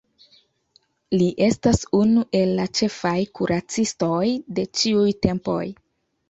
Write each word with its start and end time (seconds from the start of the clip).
Li 1.21 1.27
estas 1.47 1.81
unu 1.97 2.23
el 2.39 2.53
la 2.61 2.65
ĉefaj 2.79 3.11
kuracistoj 3.41 4.23
de 4.61 4.65
ĉiuj 4.81 5.07
tempoj. 5.29 5.63